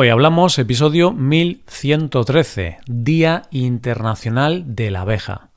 [0.00, 5.48] Hoy hablamos episodio 1113, Día Internacional de la Abeja.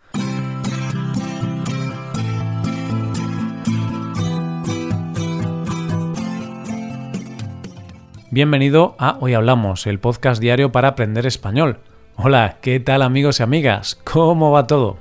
[8.32, 11.78] Bienvenido a Hoy Hablamos, el podcast diario para aprender español.
[12.16, 13.94] Hola, ¿qué tal amigos y amigas?
[14.04, 14.98] ¿Cómo va todo?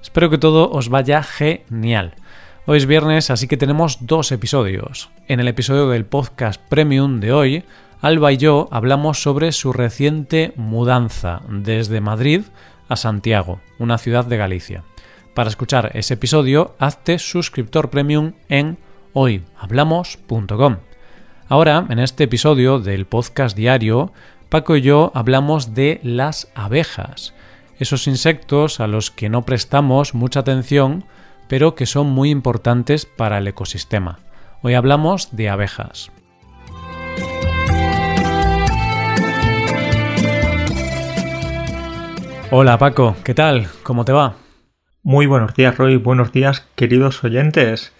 [0.00, 2.14] Espero que todo os vaya genial.
[2.66, 5.10] Hoy es viernes, así que tenemos dos episodios.
[5.26, 7.64] En el episodio del podcast Premium de hoy
[8.04, 12.42] Alba y yo hablamos sobre su reciente mudanza desde Madrid
[12.86, 14.84] a Santiago, una ciudad de Galicia.
[15.32, 18.76] Para escuchar ese episodio, hazte suscriptor premium en
[19.14, 20.76] hoyhablamos.com.
[21.48, 24.12] Ahora, en este episodio del podcast diario,
[24.50, 27.32] Paco y yo hablamos de las abejas,
[27.78, 31.06] esos insectos a los que no prestamos mucha atención,
[31.48, 34.18] pero que son muy importantes para el ecosistema.
[34.60, 36.10] Hoy hablamos de abejas.
[42.50, 43.68] Hola Paco, ¿qué tal?
[43.82, 44.36] ¿Cómo te va?
[45.02, 47.92] Muy buenos días Roy, buenos días queridos oyentes.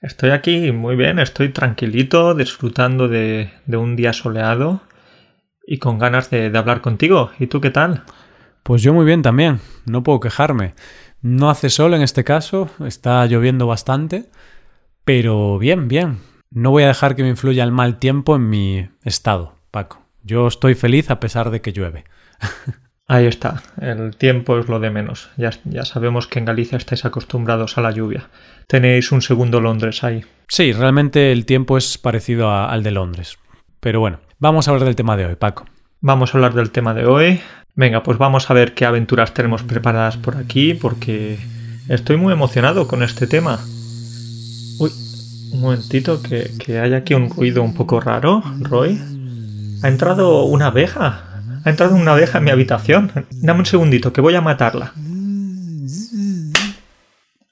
[0.00, 4.80] Estoy aquí muy bien, estoy tranquilito, disfrutando de, un día soleado
[5.66, 7.30] y con ganas de, de hablar contigo.
[7.38, 8.04] ¿Y tú qué tal?
[8.62, 10.74] Pues yo muy bien también, no puedo quejarme.
[11.20, 14.30] No hace sol en este caso, está lloviendo bastante,
[15.04, 16.18] pero bien, bien.
[16.50, 20.00] No voy a dejar que me influya el mal tiempo en mi estado, Paco.
[20.22, 22.04] Yo estoy feliz a pesar de que llueve.
[23.12, 25.30] Ahí está, el tiempo es lo de menos.
[25.36, 28.28] Ya, ya, sabemos que en Galicia estáis acostumbrados a la lluvia.
[28.68, 30.24] Tenéis un segundo Londres ahí.
[30.46, 33.36] Sí, realmente el tiempo es parecido al de Londres.
[33.80, 35.64] Pero bueno, vamos a hablar del tema de hoy, Paco.
[36.00, 37.40] Vamos a hablar del tema de hoy.
[37.74, 41.40] Venga, pues vamos a ver qué aventuras tenemos preparadas por aquí, porque
[41.88, 43.58] estoy muy emocionado con este tema.
[44.78, 44.92] Uy,
[45.52, 49.00] un momentito, que, que hay aquí un ruido un poco raro, Roy.
[49.82, 51.24] Ha entrado una abeja.
[51.64, 53.26] Ha entrado una abeja en mi habitación.
[53.30, 54.92] Dame un segundito, que voy a matarla.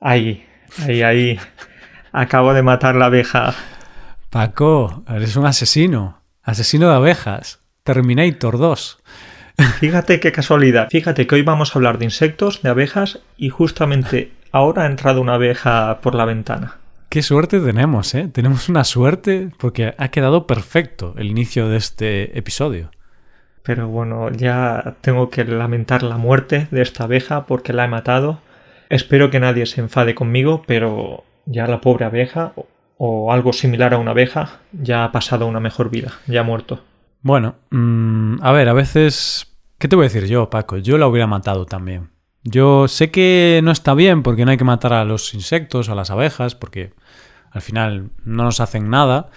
[0.01, 0.45] Ahí,
[0.83, 1.41] ahí, ahí.
[2.13, 3.55] Acabo de matar la abeja.
[4.31, 6.23] Paco, eres un asesino.
[6.43, 7.61] Asesino de abejas.
[7.83, 8.99] Terminator 2.
[9.81, 10.89] Fíjate qué casualidad.
[10.91, 15.21] Fíjate que hoy vamos a hablar de insectos, de abejas, y justamente ahora ha entrado
[15.21, 16.77] una abeja por la ventana.
[17.09, 18.29] Qué suerte tenemos, ¿eh?
[18.29, 22.91] Tenemos una suerte porque ha quedado perfecto el inicio de este episodio.
[23.63, 28.41] Pero bueno, ya tengo que lamentar la muerte de esta abeja porque la he matado.
[28.89, 32.53] Espero que nadie se enfade conmigo, pero ya la pobre abeja
[32.97, 36.83] o algo similar a una abeja ya ha pasado una mejor vida, ya ha muerto.
[37.23, 39.55] Bueno, mm, a ver, a veces...
[39.79, 40.79] ¿Qué te voy a decir yo, Paco?
[40.79, 42.11] Yo la hubiera matado también.
[42.43, 45.95] Yo sé que no está bien porque no hay que matar a los insectos, a
[45.95, 46.95] las abejas, porque
[47.51, 49.31] al final no nos hacen nada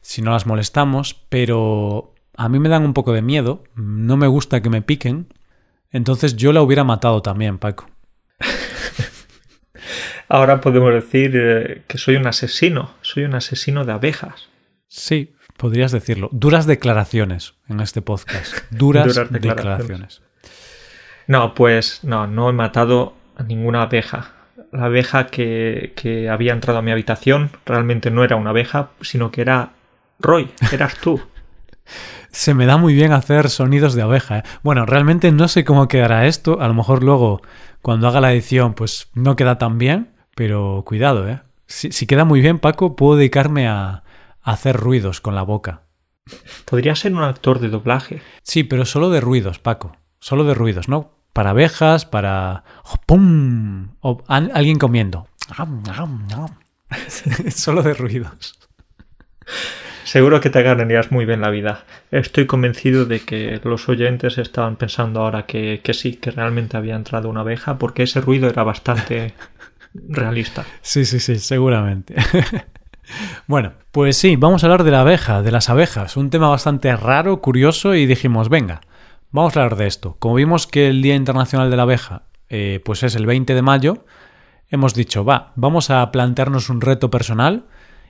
[0.00, 4.28] si no las molestamos, pero a mí me dan un poco de miedo, no me
[4.28, 5.34] gusta que me piquen,
[5.90, 7.90] entonces yo la hubiera matado también, Paco.
[10.28, 14.48] Ahora podemos decir eh, que soy un asesino, soy un asesino de abejas.
[14.86, 16.28] Sí, podrías decirlo.
[16.30, 18.54] Duras declaraciones en este podcast.
[18.70, 20.22] Duras, declaraciones.
[21.26, 24.34] No, pues no, no he matado a ninguna abeja.
[24.70, 29.32] La abeja que, que había entrado a mi habitación realmente no era una abeja, sino
[29.32, 29.72] que era
[30.20, 31.20] Roy, eras tú.
[32.30, 34.38] Se me da muy bien hacer sonidos de abeja.
[34.38, 34.42] ¿eh?
[34.62, 36.60] Bueno, realmente no sé cómo quedará esto.
[36.60, 37.40] A lo mejor luego,
[37.82, 40.12] cuando haga la edición, pues no queda tan bien.
[40.34, 41.40] Pero cuidado, ¿eh?
[41.66, 44.04] Si, queda muy bien, Paco, puedo dedicarme a,
[44.42, 45.82] hacer ruidos con la boca.
[46.64, 48.22] Podría ser un actor de doblaje.
[48.42, 49.96] Sí, pero solo de ruidos, Paco.
[50.20, 51.12] Solo de ruidos, ¿no?
[51.32, 52.64] Para abejas, para...
[53.06, 53.88] ¡Pum!
[54.00, 55.26] O alguien comiendo.
[57.54, 58.58] solo de ruidos.
[60.08, 61.84] Seguro que te ganarías muy bien la vida.
[62.10, 67.28] Estoy convencido de que los oyentes estaban pensando ahora que, sí, que realmente había entrado
[67.28, 69.34] una abeja, porque ese ruido era bastante
[69.92, 70.64] realista.
[70.80, 72.14] Sí, sí, sí, seguramente.
[73.46, 76.96] bueno, pues sí, vamos a hablar de la abeja, de las abejas, un tema bastante
[76.96, 78.80] raro, curioso, y dijimos, venga,
[79.30, 80.16] vamos a hablar de esto.
[80.20, 83.60] Como vimos que el Día Internacional de la Abeja eh, pues es el 20 de
[83.60, 84.06] mayo,
[84.70, 87.66] hemos dicho, va, vamos a plantearnos un reto personal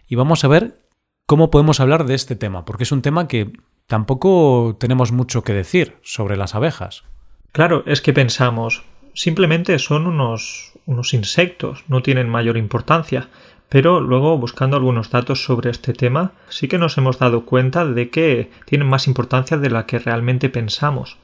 [0.07, 0.75] y vamos a ver
[1.29, 3.53] cómo podemos hablar de este tema, porque es un tema que
[3.87, 7.05] tampoco tenemos mucho que decir sobre las abejas.
[7.53, 8.83] Claro, es que pensamos,
[9.13, 13.29] simplemente son unos, unos insectos, no tienen mayor importancia,
[13.69, 18.09] pero luego buscando algunos datos sobre este tema, sí que nos hemos dado cuenta de
[18.09, 21.19] que tienen más importancia de la que realmente pensamos.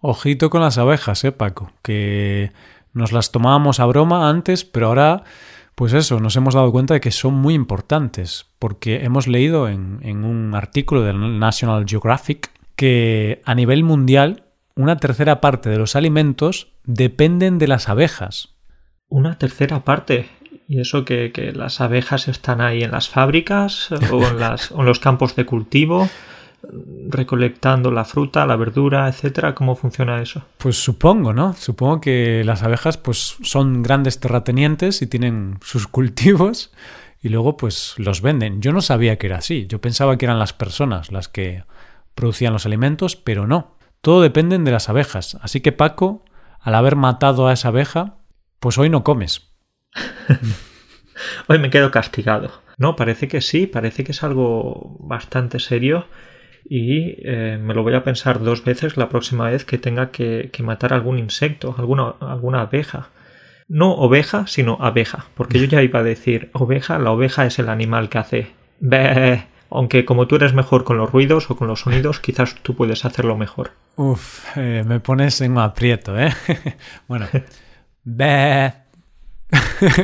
[0.00, 2.50] Ojito con las abejas, eh, Paco, que
[2.94, 5.22] nos las tomábamos a broma antes, pero ahora
[5.74, 10.24] pues eso, nos hemos dado cuenta de que son muy importantes, porque hemos leído en,
[10.24, 14.44] un artículo del National Geographic que a nivel mundial
[14.76, 18.54] una tercera parte de los alimentos dependen de las abejas.
[19.08, 20.28] Una tercera parte.
[20.68, 25.44] ¿Y eso que, las abejas están ahí en las fábricas o en, los campos de
[25.44, 26.08] cultivo?
[26.62, 29.54] Recolectando la fruta, la verdura, etcétera?
[29.54, 30.44] ¿Cómo funciona eso?
[30.58, 31.54] Pues supongo, ¿no?
[31.54, 36.72] Supongo que las abejas pues son grandes terratenientes y tienen sus cultivos
[37.22, 38.60] y luego pues los venden.
[38.60, 39.66] Yo no sabía que era así.
[39.66, 41.64] Yo pensaba que eran las personas las que
[42.14, 43.76] producían los alimentos, pero no.
[44.00, 45.38] Todo depende de las abejas.
[45.42, 46.24] Así que Paco,
[46.60, 48.16] al haber matado a esa abeja,
[48.58, 49.50] pues hoy no comes.
[51.48, 52.50] hoy me quedo castigado.
[52.78, 56.06] No, parece que sí, parece que es algo bastante serio
[56.72, 60.48] y eh, me lo voy a pensar dos veces la próxima vez que tenga que,
[60.62, 63.08] matar algún insecto, alguna, alguna abeja.
[63.66, 67.68] No oveja, sino abeja, porque yo ya iba a decir oveja, la oveja es el
[67.68, 69.46] animal que hace Bé.
[69.68, 73.04] Aunque como tú eres mejor con los ruidos o con los sonidos, quizás tú puedes
[73.04, 73.72] hacerlo mejor.
[73.96, 76.32] Uf, eh, me pones en un aprieto, ¿eh?
[77.08, 77.26] bueno.
[78.04, 78.72] Bé.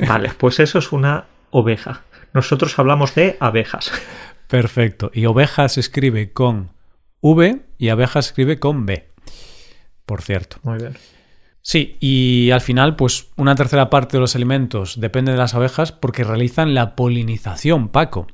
[0.06, 2.02] vale, pues eso es una oveja.
[2.32, 3.92] Nosotros hablamos de abejas.
[4.48, 5.10] Perfecto.
[5.12, 6.70] Y oveja se escribe con
[7.20, 9.08] V y abeja se escribe con B.
[10.04, 10.58] Por cierto.
[10.62, 10.96] Muy bien.
[11.69, 15.90] Sí, y al final, pues una tercera parte de los alimentos depende de las abejas
[15.90, 18.28] porque realizan la polinización, Paco.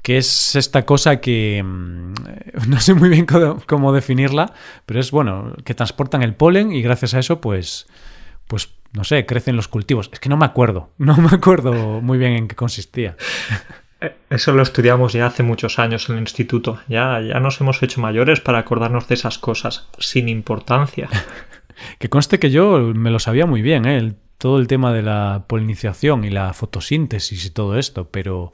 [0.00, 2.14] Que es esta cosa que mm,
[2.68, 4.52] no sé muy bien cómo, definirla,
[4.86, 7.88] pero es bueno, que transportan el polen y gracias a eso, pues,
[8.46, 10.08] pues, no sé, crecen los cultivos.
[10.12, 13.16] Es que no me acuerdo, no me acuerdo muy bien en qué consistía.
[14.00, 16.80] Eh, eso lo estudiamos ya hace muchos años en el instituto.
[16.88, 21.08] Ya, ya nos hemos hecho mayores para acordarnos de esas cosas, sin importancia.
[21.98, 24.14] que conste que yo me lo sabía muy bien, ¿eh?
[24.38, 28.52] todo el tema de la polinización y la fotosíntesis y todo esto, pero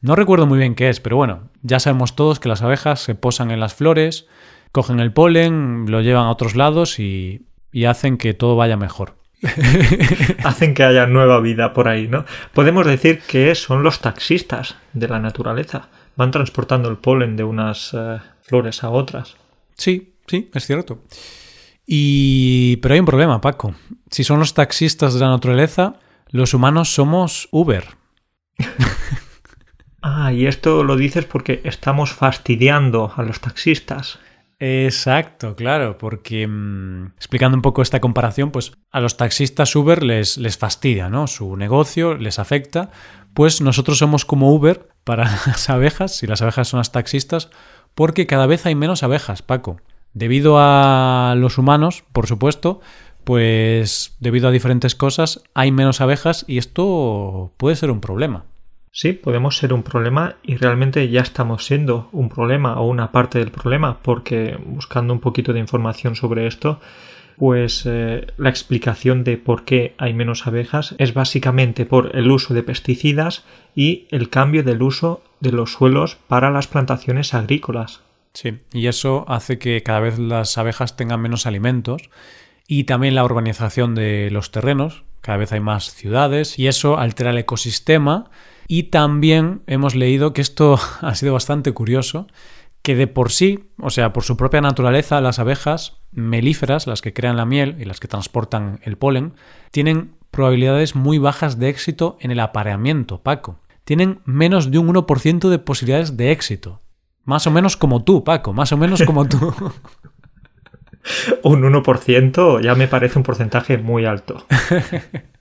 [0.00, 1.00] no recuerdo muy bien qué es.
[1.00, 4.26] Pero bueno, ya sabemos todos que las abejas se posan en las flores,
[4.72, 9.16] cogen el polen, lo llevan a otros lados y, y hacen que todo vaya mejor.
[10.44, 12.24] hacen que haya nueva vida por ahí, ¿no?
[12.52, 15.88] Podemos decir que son los taxistas de la naturaleza.
[16.16, 19.36] Van transportando el polen de unas eh, flores a otras.
[19.76, 21.02] Sí, sí, es cierto.
[21.86, 22.76] Y...
[22.78, 23.74] Pero hay un problema, Paco.
[24.10, 25.96] Si son los taxistas de la naturaleza,
[26.30, 27.84] los humanos somos Uber.
[30.02, 34.18] ah, y esto lo dices porque estamos fastidiando a los taxistas.
[34.58, 40.38] Exacto, claro, porque mm, explicando un poco esta comparación, pues a los taxistas Uber les,
[40.38, 41.26] les fastidia, ¿no?
[41.26, 42.90] Su negocio les afecta,
[43.34, 47.50] pues nosotros somos como Uber para las abejas, si las abejas son las taxistas,
[47.94, 49.76] porque cada vez hay menos abejas, Paco.
[50.14, 52.80] Debido a los humanos, por supuesto,
[53.24, 58.46] pues debido a diferentes cosas hay menos abejas y esto puede ser un problema.
[58.96, 63.38] Sí, podemos ser un problema y realmente ya estamos siendo un problema o una parte
[63.38, 66.80] del problema porque buscando un poquito de información sobre esto,
[67.36, 72.54] pues eh, la explicación de por qué hay menos abejas es básicamente por el uso
[72.54, 73.44] de pesticidas
[73.74, 78.00] y el cambio del uso de los suelos para las plantaciones agrícolas.
[78.32, 82.08] Sí, y eso hace que cada vez las abejas tengan menos alimentos
[82.66, 87.28] y también la urbanización de los terrenos, cada vez hay más ciudades y eso altera
[87.28, 88.30] el ecosistema
[88.68, 92.26] y también hemos leído que esto ha sido bastante curioso,
[92.82, 97.12] que de por sí, o sea, por su propia naturaleza, las abejas melíferas, las que
[97.12, 99.34] crean la miel y las que transportan el polen,
[99.72, 103.58] tienen probabilidades muy bajas de éxito en el apareamiento, Paco.
[103.84, 106.82] Tienen menos de un 1% de posibilidades de éxito.
[107.24, 109.38] Más o menos como tú, Paco, más o menos como tú.
[111.42, 114.44] un 1% ya me parece un porcentaje muy alto.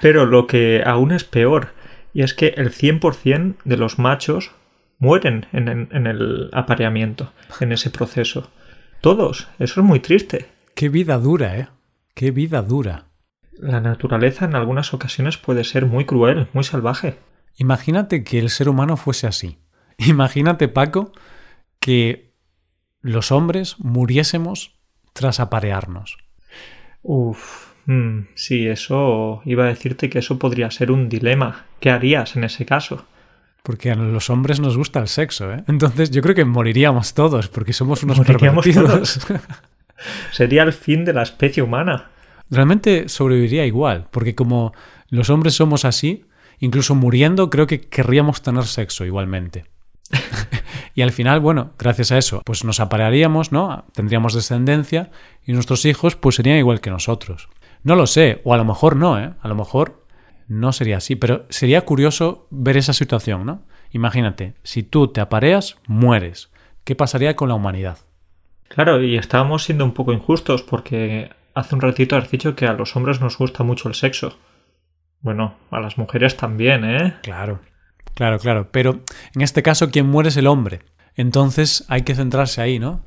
[0.00, 1.68] Pero lo que aún es peor,
[2.14, 4.52] y es que el 100% de los machos
[4.98, 8.50] mueren en, el apareamiento, en ese proceso.
[9.00, 9.48] Todos.
[9.58, 10.46] Eso es muy triste.
[10.74, 11.68] Qué vida dura, ¿eh?
[12.14, 13.06] Qué vida dura.
[13.52, 17.18] La naturaleza en algunas ocasiones puede ser muy cruel, muy salvaje.
[17.56, 19.58] Imagínate que el ser humano fuese así.
[19.98, 21.12] Imagínate, Paco,
[21.80, 22.32] que
[23.00, 24.78] los hombres muriésemos
[25.12, 26.16] tras aparearnos.
[27.02, 27.71] Uf.
[27.86, 31.66] Mm, sí, eso iba a decirte que eso podría ser un dilema.
[31.80, 33.06] ¿Qué harías en ese caso?
[33.62, 35.62] Porque a los hombres nos gusta el sexo, ¿eh?
[35.68, 39.20] Entonces yo creo que moriríamos todos, porque somos unos pervertidos.
[40.32, 42.10] Sería el fin de la especie humana.
[42.50, 44.72] Realmente sobreviviría igual, porque como
[45.08, 46.24] los hombres somos así,
[46.58, 49.64] incluso muriendo creo que querríamos tener sexo igualmente.
[50.94, 53.84] y al final, bueno, gracias a eso, pues nos aparearíamos, ¿no?
[53.92, 55.10] Tendríamos descendencia
[55.46, 57.48] y nuestros hijos pues serían igual que nosotros.
[57.82, 59.34] No lo sé, o a lo mejor no, ¿eh?
[59.40, 60.06] A lo mejor
[60.48, 63.62] no sería así, pero sería curioso ver esa situación, ¿no?
[63.90, 66.50] Imagínate, si tú te apareas, mueres.
[66.84, 67.98] ¿Qué pasaría con la humanidad?
[68.68, 72.72] Claro, y estábamos siendo un poco injustos porque hace un ratito has dicho que a
[72.72, 74.38] los hombres nos gusta mucho el sexo.
[75.20, 77.14] Bueno, a las mujeres también, ¿eh?
[77.22, 77.60] Claro,
[78.14, 78.68] claro, claro.
[78.72, 79.00] Pero
[79.34, 80.80] en este caso quien muere es el hombre.
[81.14, 83.04] Entonces hay que centrarse ahí, ¿no?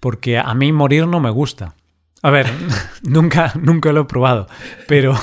[0.00, 1.74] Porque a mí morir no me gusta.
[2.22, 2.46] A ver,
[3.02, 4.48] nunca, nunca lo he probado,
[4.86, 5.14] pero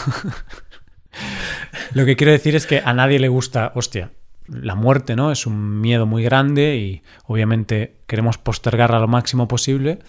[1.93, 4.11] lo que quiero decir es que a nadie le gusta, hostia,
[4.47, 5.31] la muerte, ¿no?
[5.31, 9.99] Es un miedo muy grande y obviamente queremos postergarla lo máximo posible,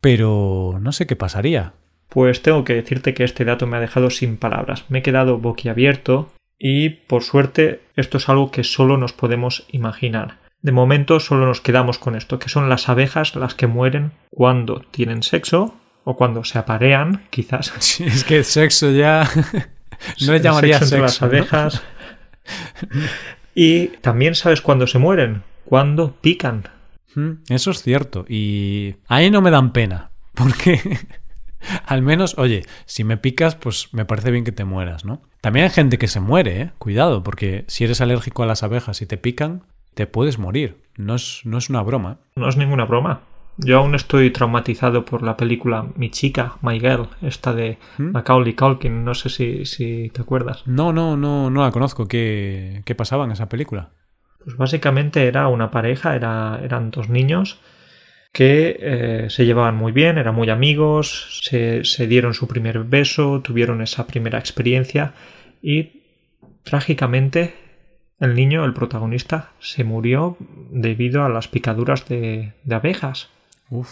[0.00, 1.72] pero no sé qué pasaría.
[2.08, 4.84] Pues tengo que decirte que este dato me ha dejado sin palabras.
[4.88, 10.38] Me he quedado boquiabierto y por suerte esto es algo que solo nos podemos imaginar.
[10.62, 14.80] De momento solo nos quedamos con esto, que son las abejas las que mueren cuando
[14.90, 17.72] tienen sexo o cuando se aparean, quizás.
[17.80, 19.28] Sí, es que sexo ya
[20.26, 21.82] no le llamaría sexo, entre sexo, las abejas.
[23.54, 26.68] y también sabes cuándo se mueren, cuando pican.
[27.14, 28.24] Mm, Eso es cierto.
[28.28, 30.10] Y ahí no me dan pena.
[30.34, 30.80] Porque
[31.86, 35.22] al menos, oye, si me picas, pues me parece bien que te mueras, ¿no?
[35.40, 36.70] También hay gente que se muere, ¿eh?
[36.78, 39.64] Cuidado, porque si eres alérgico a las abejas y te pican,
[39.94, 40.82] te puedes morir.
[40.96, 42.18] No es, no es una broma.
[42.36, 43.22] No es ninguna broma.
[43.56, 48.12] Yo aún estoy traumatizado por la película Mi chica, My Girl, esta de ¿Mm?
[48.12, 49.04] Macaulay Culkin.
[49.04, 50.62] No sé si, si te acuerdas.
[50.66, 52.08] No, no, no, no la conozco.
[52.08, 53.90] ¿Qué, qué pasaba en esa película?
[54.42, 57.60] Pues básicamente era una pareja, era, eran dos niños
[58.32, 63.40] que eh, se llevaban muy bien, eran muy amigos, se, se dieron su primer beso,
[63.42, 65.14] tuvieron esa primera experiencia
[65.60, 66.02] y
[66.62, 67.54] trágicamente
[68.20, 70.36] el niño, el protagonista, se murió
[70.70, 73.30] debido a las picaduras de, de abejas.
[73.70, 73.88] Uf,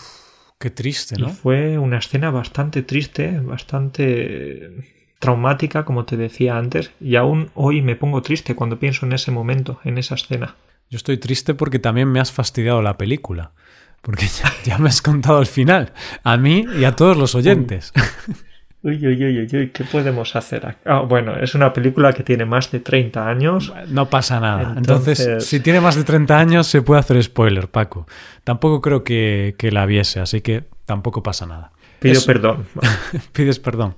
[0.58, 1.28] qué triste, Y ¿no?
[1.30, 4.70] fue una escena bastante triste, bastante
[5.18, 9.30] traumática, como te decía antes, y aún hoy me pongo triste cuando pienso en ese
[9.30, 10.56] momento, en esa escena.
[10.90, 13.52] Yo estoy triste porque también me has fastidiado la película.
[14.00, 15.92] Porque ya, ya me has contado el final.
[16.22, 17.92] A mí y a todos los oyentes.
[18.82, 20.64] Uy, uy, uy, uy, ¿qué podemos hacer?
[20.64, 20.78] aquí?
[20.84, 23.72] Ah, bueno, es una película que tiene más de 30 años.
[23.88, 24.74] No pasa nada.
[24.76, 28.06] Entonces, Entonces- si tiene más de 30 años, se puede hacer spoiler, Paco.
[28.44, 31.72] Tampoco creo que, que la viese, así que tampoco pasa nada.
[31.98, 32.66] Pido perdón.
[33.32, 33.96] Pides perdón.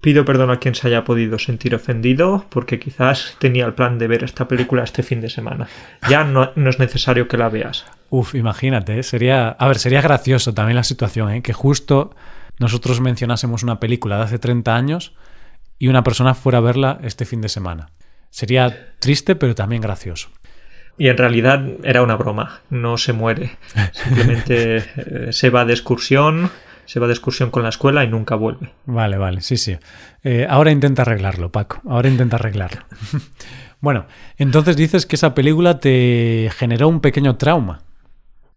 [0.00, 4.08] Pido perdón a quien se haya podido sentir ofendido, porque quizás tenía el plan de
[4.08, 5.68] ver esta película este fin de semana.
[6.08, 7.84] Ya no, no es necesario que la veas.
[8.08, 9.02] Uf, imagínate, ¿eh?
[9.02, 9.50] sería.
[9.50, 11.42] A ver, sería gracioso también la situación, ¿eh?
[11.42, 12.16] Que justo
[12.58, 15.14] nosotros mencionásemos una película de hace 30 años
[15.78, 17.90] y una persona fuera a verla este fin de semana.
[18.30, 20.30] Sería triste, pero también gracioso.
[20.98, 23.56] Y en realidad era una broma, no se muere.
[23.92, 26.50] Simplemente eh, se va de excursión,
[26.84, 28.70] se va de excursión con la escuela y nunca vuelve.
[28.86, 29.76] Vale, vale, sí, sí.
[30.22, 31.80] Eh, ahora intenta arreglarlo, Paco.
[31.88, 32.82] Ahora intenta arreglarlo.
[33.80, 34.06] bueno,
[34.36, 37.82] entonces dices que esa película te generó un pequeño trauma.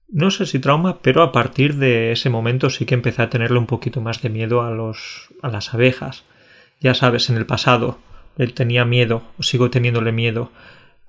[0.08, 3.58] No sé si trauma, pero a partir de ese momento sí que empecé a tenerle
[3.58, 6.24] un poquito más de miedo a los a las abejas.
[6.80, 8.00] Ya sabes, en el pasado
[8.38, 10.52] él tenía miedo, sigo teniéndole miedo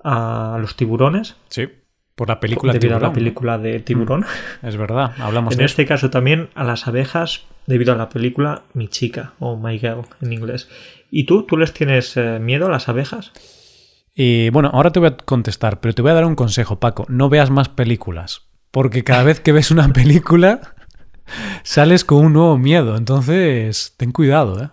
[0.03, 1.67] a los tiburones Sí.
[2.15, 4.21] Por la película debido a la película de tiburón.
[4.21, 4.67] ¿no?
[4.67, 8.63] Es verdad, hablamos En de este caso también a las abejas debido a la película
[8.73, 10.67] Mi chica o My Girl en inglés.
[11.11, 11.43] ¿Y tú?
[11.43, 13.33] ¿Tú les tienes eh, miedo a las abejas?
[14.15, 17.05] Y bueno, ahora te voy a contestar, pero te voy a dar un consejo, Paco.
[17.07, 18.46] No veas más películas.
[18.71, 20.75] Porque cada vez que ves una película,
[21.63, 22.95] sales con un nuevo miedo.
[22.97, 24.69] Entonces, ten cuidado, ¿eh?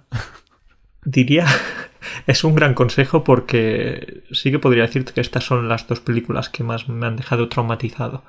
[1.04, 1.46] Diría,
[2.26, 6.48] es un gran consejo porque sí que podría decirte que estas son las dos películas
[6.48, 8.24] que más me han dejado traumatizado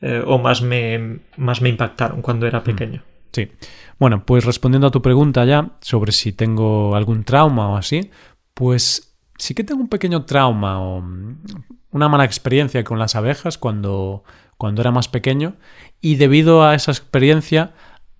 [0.00, 3.02] eh, o más me, más me impactaron cuando era pequeño.
[3.32, 3.50] Sí.
[3.98, 8.10] Bueno, pues respondiendo a tu pregunta ya sobre si tengo algún trauma o así,
[8.54, 11.38] pues sí que tengo un pequeño trauma o mm,
[11.92, 14.24] una mala experiencia con las abejas cuando,
[14.56, 15.56] cuando era más pequeño
[16.00, 17.72] y debido a esa experiencia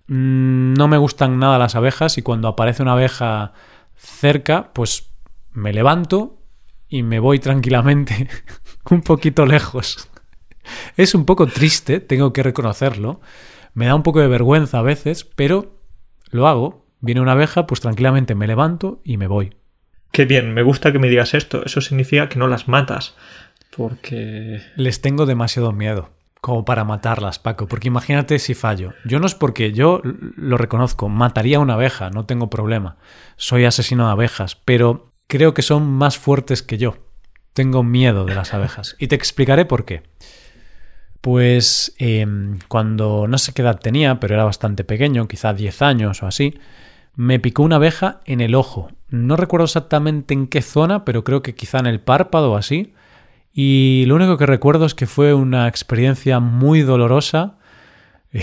[0.06, 3.52] mm, no me gustan nada las abejas y cuando aparece una abeja
[3.96, 5.10] cerca, pues
[5.52, 6.42] me levanto
[6.88, 8.28] y me voy tranquilamente
[8.90, 10.08] un poquito lejos.
[10.96, 13.20] Es un poco triste, tengo que reconocerlo.
[13.74, 15.80] Me da un poco de vergüenza a veces, pero
[16.30, 16.86] lo hago.
[17.00, 19.54] Viene una abeja, pues tranquilamente me levanto y me voy.
[20.10, 21.64] Qué bien, me gusta que me digas esto.
[21.64, 23.14] Eso significa que no las matas.
[23.76, 24.62] Porque...
[24.76, 26.15] Les tengo demasiado miedo
[26.46, 28.92] como para matarlas, Paco, porque imagínate si fallo.
[29.04, 32.98] Yo no es porque yo lo reconozco, mataría a una abeja, no tengo problema.
[33.36, 36.98] Soy asesino de abejas, pero creo que son más fuertes que yo.
[37.52, 38.94] Tengo miedo de las abejas.
[39.00, 40.04] Y te explicaré por qué.
[41.20, 42.24] Pues eh,
[42.68, 46.60] cuando no sé qué edad tenía, pero era bastante pequeño, quizá 10 años o así,
[47.16, 48.92] me picó una abeja en el ojo.
[49.08, 52.94] No recuerdo exactamente en qué zona, pero creo que quizá en el párpado o así.
[53.58, 57.56] Y lo único que recuerdo es que fue una experiencia muy dolorosa.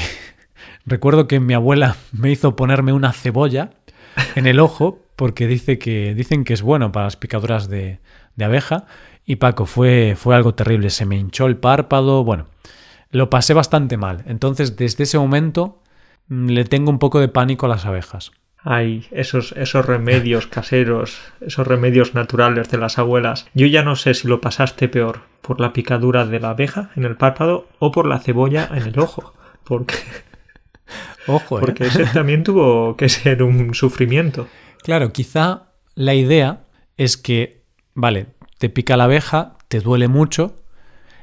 [0.88, 3.70] recuerdo que mi abuela me hizo ponerme una cebolla
[4.34, 8.00] en el ojo porque dice que, dicen que es bueno para las picaduras de,
[8.42, 8.88] abeja.
[9.24, 10.90] Y Paco, fue, fue algo terrible.
[10.90, 12.24] Se me hinchó el párpado.
[12.24, 12.48] Bueno,
[13.12, 14.24] lo pasé bastante mal.
[14.26, 15.84] Entonces, desde ese momento
[16.28, 18.32] mm, le tengo un poco de pánico a las abejas.
[18.64, 23.46] Ay, esos, esos remedios caseros, esos remedios naturales de las abuelas.
[23.54, 27.04] Yo ya no sé si lo pasaste peor por la picadura de la abeja en
[27.04, 29.34] el párpado o por la cebolla en el ojo.
[29.64, 29.96] Porque.
[31.28, 31.62] Ojo, ¿eh?
[31.62, 34.48] Porque ese también tuvo que ser un sufrimiento.
[34.84, 36.66] Claro, quizá la idea
[36.98, 38.28] es que, vale,
[38.58, 40.64] te pica la abeja, te duele mucho,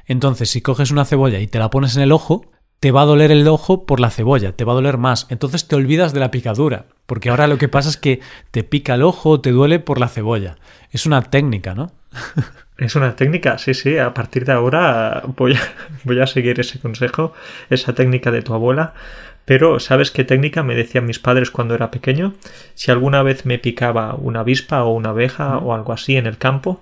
[0.05, 2.50] entonces si coges una cebolla y te la pones en el ojo,
[2.81, 5.27] te va a doler el ojo por la cebolla, te va a doler más.
[5.29, 8.95] Entonces te olvidas de la picadura, porque ahora lo que pasa es que te pica
[8.95, 10.57] el ojo o te duele por la cebolla.
[10.89, 11.91] Es una técnica, ¿no?
[12.79, 13.99] Es una técnica, sí, sí.
[13.99, 15.61] A partir de ahora voy a,
[16.03, 17.31] voy a seguir ese consejo,
[17.69, 18.95] esa técnica de tu abuela.
[19.45, 22.33] Pero, ¿sabes qué técnica me decían mis padres cuando era pequeño?
[22.73, 26.39] Si alguna vez me picaba una avispa o una abeja o algo así en el
[26.39, 26.81] campo,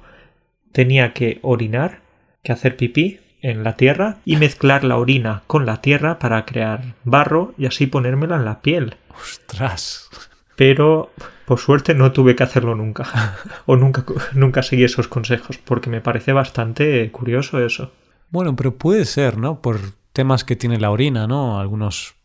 [0.72, 2.00] tenía que orinar,
[2.42, 6.96] que hacer pipí en la tierra y mezclar la orina con la tierra para crear
[7.04, 8.96] barro y así ponérmela en la piel.
[9.16, 10.10] ¡Ostras!
[10.56, 11.12] Pero
[11.46, 13.36] por suerte no tuve que hacerlo nunca.
[13.66, 14.04] o nunca,
[14.34, 17.92] nunca seguí esos consejos, porque me parece bastante curioso eso.
[18.30, 19.62] Bueno, pero puede ser, ¿no?
[19.62, 19.80] Por
[20.14, 21.60] temas que tiene la orina, ¿no?
[21.60, 22.16] Algunos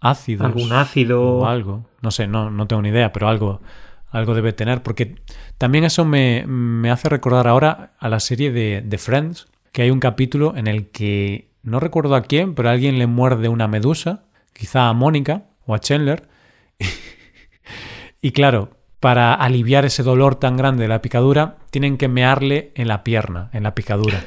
[0.00, 0.46] ácidos.
[0.46, 1.22] Algún ácido.
[1.22, 1.86] O algo.
[2.02, 3.60] No sé, no, no tengo ni idea, pero algo,
[4.10, 4.82] algo debe tener.
[4.82, 5.16] Porque
[5.58, 9.90] también eso me, me hace recordar ahora a la serie de, de Friends, que hay
[9.90, 14.22] un capítulo en el que no recuerdo a quién, pero alguien le muerde una medusa,
[14.52, 16.28] quizá a Mónica o a Chandler.
[18.22, 22.86] y claro, para aliviar ese dolor tan grande de la picadura, tienen que mearle en
[22.86, 24.24] la pierna, en la picadura.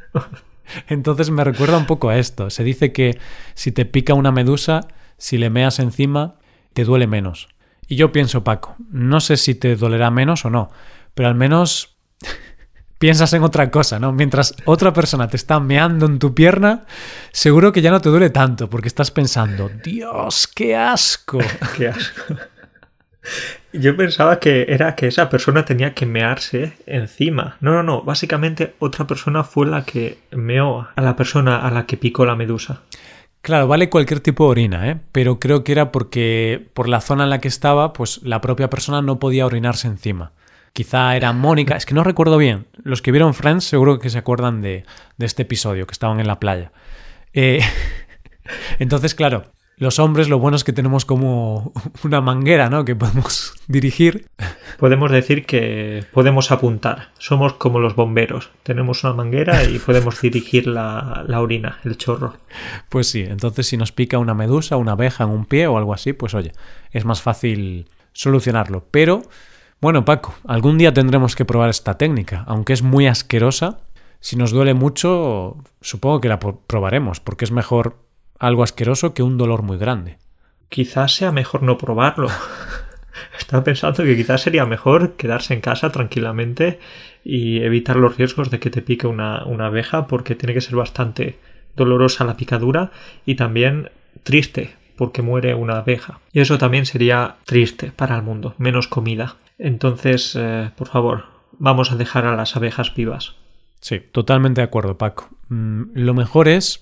[0.88, 2.48] Entonces me recuerda un poco a esto.
[2.48, 3.18] Se dice que
[3.52, 6.36] si te pica una medusa, si le meas encima,
[6.72, 7.48] te duele menos.
[7.86, 10.70] Y yo pienso, Paco, no sé si te dolerá menos o no,
[11.12, 11.98] pero al menos
[13.02, 14.12] piensas en otra cosa, ¿no?
[14.12, 16.84] Mientras otra persona te está meando en tu pierna,
[17.32, 21.40] seguro que ya no te duele tanto, porque estás pensando, Dios, qué asco.
[21.76, 22.36] qué asco.
[23.72, 27.56] Yo pensaba que era que esa persona tenía que mearse encima.
[27.60, 28.02] No, no, no.
[28.02, 32.36] Básicamente otra persona fue la que meó a la persona a la que picó la
[32.36, 32.82] medusa.
[33.40, 35.00] Claro, vale cualquier tipo de orina, ¿eh?
[35.10, 38.70] Pero creo que era porque por la zona en la que estaba, pues la propia
[38.70, 40.30] persona no podía orinarse encima.
[40.72, 42.66] Quizá era Mónica, es que no recuerdo bien.
[42.82, 44.84] Los que vieron Friends seguro que se acuerdan de,
[45.18, 46.72] de este episodio, que estaban en la playa.
[47.34, 47.60] Eh,
[48.78, 49.44] entonces, claro,
[49.82, 51.72] los hombres lo bueno es que tenemos como
[52.04, 52.84] una manguera, ¿no?
[52.84, 54.26] Que podemos dirigir.
[54.78, 57.10] Podemos decir que podemos apuntar.
[57.18, 58.50] Somos como los bomberos.
[58.62, 62.34] Tenemos una manguera y podemos dirigir la, la orina, el chorro.
[62.88, 65.92] Pues sí, entonces si nos pica una medusa, una abeja en un pie o algo
[65.92, 66.52] así, pues oye,
[66.92, 68.86] es más fácil solucionarlo.
[68.90, 69.22] Pero
[69.82, 73.80] bueno, Paco, algún día tendremos que probar esta técnica, aunque es muy asquerosa.
[74.20, 77.96] Si nos duele mucho, supongo que la probaremos, porque es mejor
[78.38, 80.18] algo asqueroso que un dolor muy grande.
[80.68, 82.28] Quizás sea mejor no probarlo.
[83.40, 86.78] Estaba pensando que quizás sería mejor quedarse en casa tranquilamente
[87.24, 90.76] y evitar los riesgos de que te pique una, una abeja, porque tiene que ser
[90.76, 91.40] bastante
[91.74, 92.92] dolorosa la picadura
[93.26, 93.90] y también
[94.22, 96.20] triste porque muere una abeja.
[96.32, 99.34] Y eso también sería triste para el mundo, menos comida.
[99.58, 101.24] Entonces, eh, por favor,
[101.58, 103.36] vamos a dejar a las abejas vivas.
[103.80, 105.28] Sí, totalmente de acuerdo, Paco.
[105.48, 106.80] Mm, lo mejor es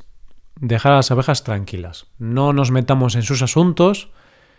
[0.60, 2.06] dejar a las abejas tranquilas.
[2.18, 4.10] No nos metamos en sus asuntos,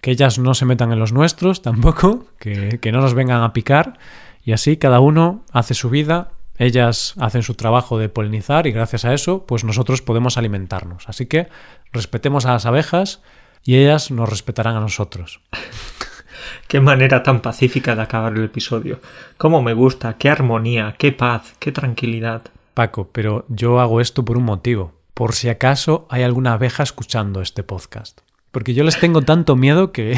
[0.02, 3.54] que ellas no se metan en los nuestros tampoco, que, que no nos vengan a
[3.54, 4.00] picar.
[4.43, 9.06] Y así cada uno hace su vida, ellas hacen su trabajo de polinizar y gracias
[9.06, 11.08] a eso, pues nosotros podemos alimentarnos.
[11.08, 11.47] Así que
[11.91, 13.21] respetemos a las abejas
[13.63, 15.41] y ellas nos respetarán a nosotros.
[16.67, 18.99] Qué manera tan pacífica de acabar el episodio.
[19.38, 22.43] Cómo me gusta, qué armonía, qué paz, qué tranquilidad.
[22.73, 24.93] Paco, pero yo hago esto por un motivo.
[25.13, 28.21] Por si acaso hay alguna abeja escuchando este podcast.
[28.51, 30.15] Porque yo les tengo tanto miedo que...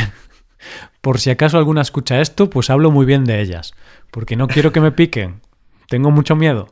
[1.02, 3.74] por si acaso alguna escucha esto, pues hablo muy bien de ellas.
[4.12, 5.42] Porque no quiero que me piquen.
[5.88, 6.70] Tengo mucho miedo.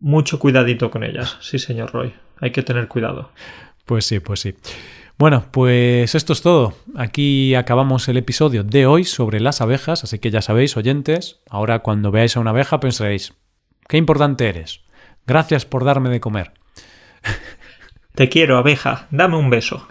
[0.00, 2.12] Mucho cuidadito con ellas, sí, señor Roy.
[2.38, 3.30] Hay que tener cuidado.
[3.86, 4.54] Pues sí, pues sí.
[5.18, 6.74] Bueno, pues esto es todo.
[6.94, 11.78] Aquí acabamos el episodio de hoy sobre las abejas, así que ya sabéis, oyentes, ahora
[11.78, 13.32] cuando veáis a una abeja pensaréis,
[13.88, 14.82] qué importante eres.
[15.26, 16.52] Gracias por darme de comer.
[18.14, 19.88] Te quiero, abeja, dame un beso.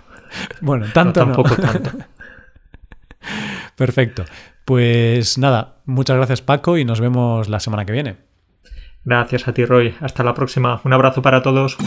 [0.61, 1.91] Bueno, tanto no, tampoco tanto.
[3.75, 4.25] Perfecto.
[4.63, 8.17] Pues nada, muchas gracias Paco y nos vemos la semana que viene.
[9.03, 9.95] Gracias a ti, Roy.
[10.01, 10.81] Hasta la próxima.
[10.83, 11.77] Un abrazo para todos.